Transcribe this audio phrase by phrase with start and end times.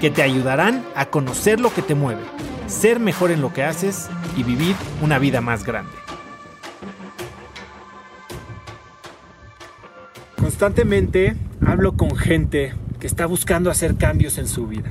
[0.00, 2.22] que te ayudarán a conocer lo que te mueve,
[2.66, 5.92] ser mejor en lo que haces y vivir una vida más grande.
[10.36, 14.90] Constantemente hablo con gente que está buscando hacer cambios en su vida.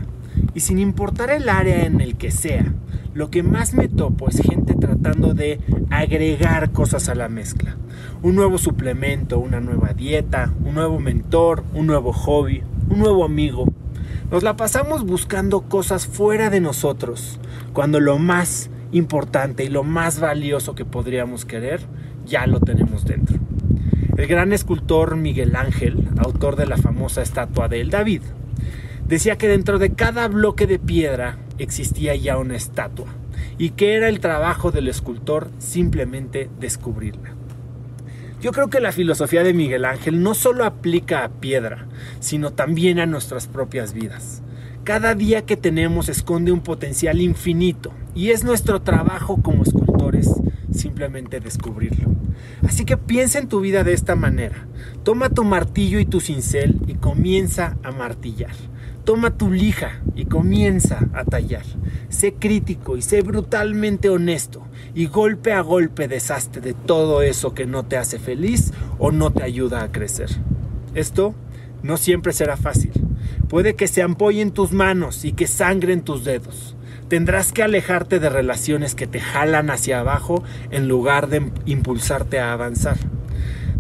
[0.54, 2.74] Y sin importar el área en el que sea,
[3.14, 7.78] lo que más me topo es gente tratando de agregar cosas a la mezcla.
[8.22, 13.66] Un nuevo suplemento, una nueva dieta, un nuevo mentor, un nuevo hobby, un nuevo amigo.
[14.36, 17.40] Nos la pasamos buscando cosas fuera de nosotros,
[17.72, 21.80] cuando lo más importante y lo más valioso que podríamos querer
[22.26, 23.38] ya lo tenemos dentro.
[24.18, 28.24] El gran escultor Miguel Ángel, autor de la famosa estatua de El David,
[29.08, 33.08] decía que dentro de cada bloque de piedra existía ya una estatua
[33.58, 37.45] y que era el trabajo del escultor simplemente descubrirla.
[38.46, 41.88] Yo creo que la filosofía de Miguel Ángel no solo aplica a piedra,
[42.20, 44.44] sino también a nuestras propias vidas.
[44.84, 50.30] Cada día que tenemos esconde un potencial infinito y es nuestro trabajo como escultores
[50.76, 52.10] simplemente descubrirlo.
[52.68, 54.68] Así que piensa en tu vida de esta manera.
[55.04, 58.54] Toma tu martillo y tu cincel y comienza a martillar.
[59.04, 61.64] Toma tu lija y comienza a tallar.
[62.10, 64.64] Sé crítico y sé brutalmente honesto
[64.96, 69.32] y golpe a golpe deshazte de todo eso que no te hace feliz o no
[69.32, 70.30] te ayuda a crecer.
[70.96, 71.36] Esto
[71.84, 72.92] no siempre será fácil.
[73.48, 76.76] Puede que se ampollen tus manos y que sangren tus dedos.
[77.08, 82.54] Tendrás que alejarte de relaciones que te jalan hacia abajo en lugar de impulsarte a
[82.54, 82.98] avanzar.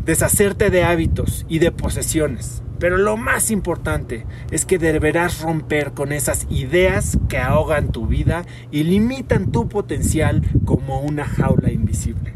[0.05, 6.11] Deshacerte de hábitos y de posesiones pero lo más importante es que deberás romper con
[6.11, 12.33] esas ideas que ahogan tu vida y limitan tu potencial como una jaula invisible.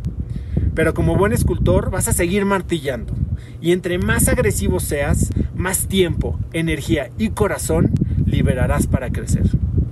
[0.74, 3.13] Pero como buen escultor vas a seguir martillando.
[3.62, 7.92] Y entre más agresivo seas, más tiempo, energía y corazón
[8.25, 9.44] liberarás para crecer.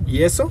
[0.06, 0.50] Y eso,